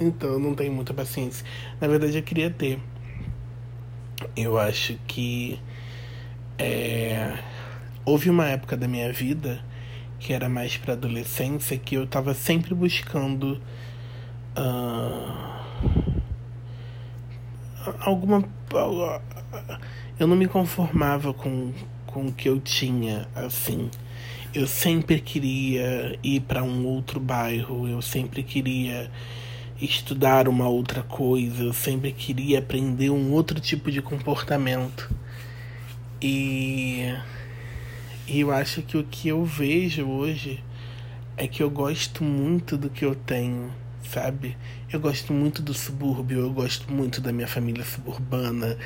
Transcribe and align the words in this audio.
Então 0.00 0.30
eu 0.30 0.38
não 0.38 0.54
tenho 0.54 0.72
muita 0.72 0.94
paciência. 0.94 1.44
Na 1.80 1.88
verdade 1.88 2.16
eu 2.16 2.22
queria 2.22 2.50
ter. 2.50 2.78
Eu 4.36 4.58
acho 4.58 4.96
que 5.06 5.60
é, 6.58 7.38
houve 8.04 8.28
uma 8.30 8.46
época 8.46 8.76
da 8.76 8.88
minha 8.88 9.12
vida 9.12 9.60
que 10.18 10.32
era 10.32 10.48
mais 10.48 10.76
para 10.76 10.94
adolescência 10.94 11.78
que 11.78 11.94
eu 11.94 12.04
estava 12.04 12.34
sempre 12.34 12.74
buscando 12.74 13.60
uh, 14.56 15.58
alguma 18.00 18.44
eu 20.18 20.26
não 20.26 20.36
me 20.36 20.48
conformava 20.48 21.32
com 21.32 21.72
com 22.06 22.26
o 22.26 22.32
que 22.32 22.48
eu 22.48 22.58
tinha 22.58 23.28
assim 23.34 23.88
eu 24.52 24.66
sempre 24.66 25.20
queria 25.20 26.18
ir 26.22 26.40
para 26.40 26.64
um 26.64 26.84
outro 26.86 27.20
bairro 27.20 27.86
eu 27.86 28.02
sempre 28.02 28.42
queria 28.42 29.10
estudar 29.80 30.48
uma 30.48 30.68
outra 30.68 31.02
coisa 31.02 31.62
eu 31.62 31.72
sempre 31.72 32.12
queria 32.12 32.58
aprender 32.58 33.10
um 33.10 33.32
outro 33.32 33.60
tipo 33.60 33.90
de 33.90 34.02
comportamento 34.02 35.08
e, 36.20 37.14
eu 38.26 38.50
acho 38.50 38.82
que 38.82 38.98
o 38.98 39.04
que 39.04 39.28
eu 39.28 39.44
vejo 39.44 40.04
hoje 40.04 40.62
é 41.36 41.46
que 41.46 41.62
eu 41.62 41.70
gosto 41.70 42.24
muito 42.24 42.76
do 42.76 42.90
que 42.90 43.04
eu 43.04 43.14
tenho, 43.14 43.72
sabe? 44.02 44.56
Eu 44.92 44.98
gosto 44.98 45.32
muito 45.32 45.62
do 45.62 45.72
subúrbio, 45.72 46.40
eu 46.40 46.52
gosto 46.52 46.92
muito 46.92 47.20
da 47.20 47.32
minha 47.32 47.46
família 47.46 47.84
suburbana, 47.84 48.76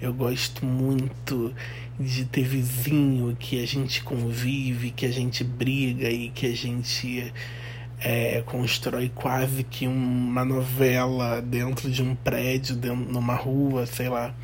eu 0.00 0.12
gosto 0.12 0.66
muito 0.66 1.54
de 1.98 2.24
ter 2.24 2.42
vizinho 2.42 3.36
que 3.38 3.62
a 3.62 3.66
gente 3.66 4.02
convive, 4.02 4.90
que 4.90 5.06
a 5.06 5.12
gente 5.12 5.44
briga 5.44 6.10
e 6.10 6.30
que 6.30 6.46
a 6.46 6.56
gente 6.56 7.32
é, 8.00 8.42
constrói 8.46 9.10
quase 9.14 9.62
que 9.62 9.86
uma 9.86 10.44
novela 10.44 11.40
dentro 11.42 11.90
de 11.90 12.02
um 12.02 12.14
prédio, 12.14 12.74
dentro, 12.74 13.12
numa 13.12 13.34
rua, 13.34 13.86
sei 13.86 14.08
lá. 14.08 14.34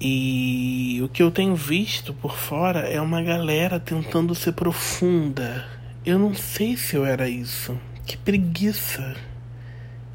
E 0.00 1.00
o 1.02 1.08
que 1.08 1.22
eu 1.22 1.30
tenho 1.30 1.54
visto 1.54 2.12
por 2.12 2.36
fora 2.36 2.80
é 2.80 3.00
uma 3.00 3.22
galera 3.22 3.80
tentando 3.80 4.34
ser 4.34 4.52
profunda. 4.52 5.66
Eu 6.04 6.18
não 6.18 6.34
sei 6.34 6.76
se 6.76 6.96
eu 6.96 7.04
era 7.04 7.28
isso. 7.28 7.78
Que 8.04 8.16
preguiça. 8.16 9.16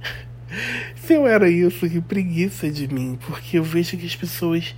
se 0.96 1.14
eu 1.14 1.28
era 1.28 1.50
isso, 1.50 1.90
que 1.90 2.00
preguiça 2.00 2.70
de 2.70 2.88
mim. 2.88 3.18
Porque 3.28 3.58
eu 3.58 3.64
vejo 3.64 3.98
que 3.98 4.06
as 4.06 4.16
pessoas 4.16 4.76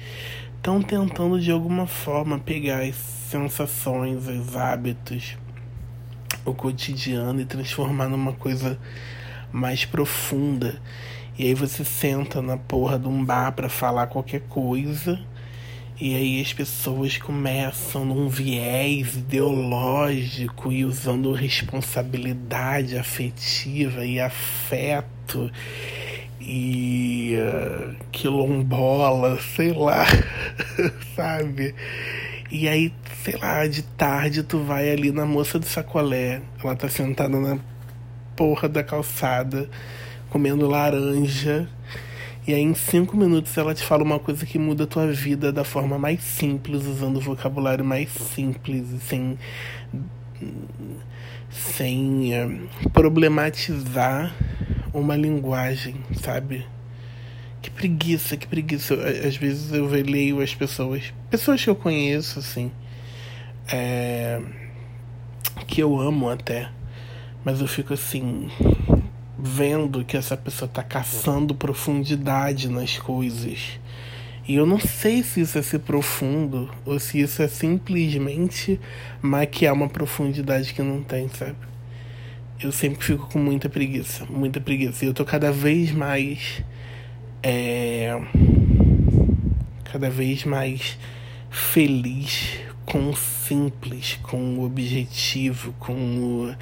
estão 0.56 0.82
tentando 0.82 1.40
de 1.40 1.52
alguma 1.52 1.86
forma 1.86 2.40
pegar 2.40 2.82
as 2.84 2.96
sensações, 2.96 4.28
os 4.28 4.56
hábitos, 4.56 5.38
o 6.46 6.54
cotidiano 6.54 7.42
e 7.42 7.46
transformar 7.46 8.08
numa 8.08 8.34
coisa 8.34 8.78
mais 9.52 9.86
profunda. 9.86 10.82
E 11.38 11.46
aí 11.46 11.54
você 11.54 11.84
senta 11.84 12.42
na 12.42 12.58
porra 12.58 13.00
de 13.00 13.08
um 13.08 13.24
bar 13.24 13.52
para 13.54 13.70
falar 13.70 14.08
qualquer 14.08 14.42
coisa. 14.42 15.20
E 16.00 16.16
aí 16.16 16.42
as 16.42 16.52
pessoas 16.52 17.18
começam 17.18 18.04
num 18.04 18.28
viés 18.28 19.16
ideológico 19.16 20.72
e 20.72 20.84
usando 20.84 21.32
responsabilidade 21.32 22.98
afetiva 22.98 24.06
e 24.06 24.20
afeto 24.20 25.52
e 26.42 27.38
uh, 27.38 27.96
quilombola, 28.12 29.40
sei 29.56 29.72
lá, 29.72 30.06
sabe? 31.16 31.74
E 32.54 32.70
aí, 32.70 32.94
sei 33.24 33.36
lá, 33.36 33.66
de 33.66 33.82
tarde 33.82 34.44
tu 34.44 34.60
vai 34.60 34.92
ali 34.92 35.12
na 35.12 35.26
moça 35.26 35.58
do 35.58 35.66
sacolé, 35.66 36.40
ela 36.64 36.76
tá 36.76 36.88
sentada 36.88 37.40
na 37.40 37.58
porra 38.36 38.70
da 38.70 38.84
calçada 38.84 39.68
comendo 40.30 40.68
laranja. 40.68 41.68
E 42.46 42.54
aí, 42.54 42.62
em 42.62 42.76
cinco 42.76 43.18
minutos, 43.18 43.58
ela 43.58 43.74
te 43.74 43.84
fala 43.84 44.04
uma 44.04 44.20
coisa 44.20 44.46
que 44.46 44.60
muda 44.60 44.84
a 44.84 44.88
tua 44.88 45.12
vida 45.12 45.52
da 45.52 45.64
forma 45.64 45.98
mais 45.98 46.22
simples, 46.22 46.86
usando 46.86 47.18
o 47.18 47.22
vocabulário 47.22 47.84
mais 47.84 48.12
simples, 48.12 48.86
sem, 49.02 49.36
sem 51.50 52.36
é, 52.36 52.48
problematizar 52.94 54.32
uma 54.94 55.16
linguagem, 55.16 55.96
sabe? 56.22 56.68
Que 57.64 57.72
preguiça, 57.72 58.36
que 58.36 58.46
preguiça. 58.46 58.94
Às 58.94 59.38
vezes 59.38 59.72
eu 59.72 59.88
leio 59.88 60.42
as 60.42 60.54
pessoas, 60.54 61.14
pessoas 61.32 61.64
que 61.64 61.70
eu 61.70 61.76
conheço, 61.76 62.38
assim, 62.38 62.70
é, 63.72 64.42
que 65.66 65.82
eu 65.82 65.98
amo 65.98 66.30
até, 66.30 66.70
mas 67.44 67.62
eu 67.62 67.68
fico 67.68 67.94
assim, 67.94 68.50
vendo 69.40 70.04
que 70.04 70.18
essa 70.18 70.36
pessoa 70.36 70.68
está 70.68 70.84
caçando 70.84 71.56
profundidade 71.56 72.70
nas 72.70 72.98
coisas. 72.98 73.80
E 74.46 74.56
eu 74.56 74.66
não 74.66 74.78
sei 74.78 75.24
se 75.24 75.40
isso 75.40 75.58
é 75.58 75.62
ser 75.62 75.80
profundo 75.80 76.70
ou 76.86 77.00
se 77.00 77.22
isso 77.22 77.42
é 77.42 77.48
simplesmente 77.48 78.78
maquiar 79.22 79.74
uma 79.74 79.88
profundidade 79.88 80.74
que 80.74 80.82
não 80.82 81.02
tem, 81.02 81.30
sabe? 81.30 81.56
Eu 82.62 82.74
sempre 82.74 83.02
fico 83.02 83.30
com 83.30 83.40
muita 83.40 83.70
preguiça, 83.70 84.26
muita 84.26 84.60
preguiça. 84.60 85.06
E 85.06 85.08
eu 85.08 85.14
tô 85.14 85.24
cada 85.24 85.50
vez 85.50 85.94
mais. 85.94 86.62
É, 87.44 88.18
cada 89.84 90.10
vez 90.10 90.46
mais 90.46 90.98
feliz 91.52 92.60
com 92.86 93.10
o 93.10 93.16
simples, 93.16 94.18
com 94.24 94.58
o 94.58 94.66
objetivo, 94.66 95.74
com 95.80 95.94
o 95.94 96.56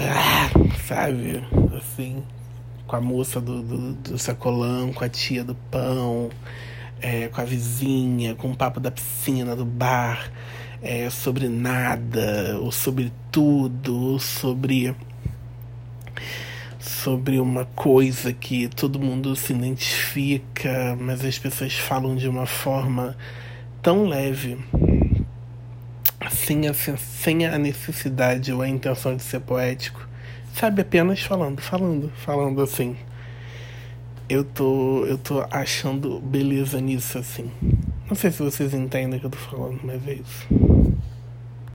ah, 0.00 0.50
sabe? 0.86 1.42
Assim, 1.76 2.22
com 2.86 2.96
a 2.96 3.00
moça 3.00 3.40
do, 3.40 3.62
do, 3.62 3.92
do 3.94 4.18
sacolão, 4.18 4.92
com 4.92 5.04
a 5.04 5.08
tia 5.08 5.42
do 5.42 5.54
pão, 5.54 6.30
é, 7.00 7.26
com 7.28 7.40
a 7.40 7.44
vizinha, 7.44 8.34
com 8.34 8.50
o 8.50 8.56
papo 8.56 8.78
da 8.78 8.90
piscina, 8.90 9.56
do 9.56 9.64
bar, 9.64 10.30
é, 10.80 11.10
sobre 11.10 11.48
nada, 11.48 12.58
ou 12.60 12.70
sobre 12.70 13.12
tudo, 13.32 14.12
ou 14.12 14.18
sobre. 14.20 14.94
Sobre 16.78 17.40
uma 17.40 17.64
coisa 17.64 18.32
que 18.32 18.68
todo 18.68 19.00
mundo 19.00 19.34
se 19.34 19.52
identifica, 19.52 20.96
mas 21.00 21.24
as 21.24 21.38
pessoas 21.38 21.74
falam 21.74 22.14
de 22.14 22.28
uma 22.28 22.46
forma 22.46 23.16
tão 23.82 24.06
leve 24.06 24.56
sem 26.30 26.68
a, 26.68 26.74
sem 26.74 27.46
a 27.46 27.58
necessidade 27.58 28.52
ou 28.52 28.62
a 28.62 28.68
intenção 28.68 29.16
de 29.16 29.22
ser 29.22 29.40
poético, 29.40 30.06
sabe? 30.54 30.82
Apenas 30.82 31.20
falando, 31.20 31.60
falando, 31.60 32.12
falando 32.16 32.62
assim. 32.62 32.96
Eu 34.28 34.44
tô, 34.44 35.06
eu 35.06 35.16
tô 35.16 35.40
achando 35.50 36.20
beleza 36.20 36.80
nisso, 36.80 37.18
assim. 37.18 37.50
Não 38.08 38.14
sei 38.14 38.30
se 38.30 38.42
vocês 38.42 38.74
entendem 38.74 39.16
o 39.16 39.20
que 39.20 39.26
eu 39.26 39.30
tô 39.30 39.38
falando, 39.38 39.80
mas 39.82 40.06
é 40.06 40.14
isso. 40.14 40.97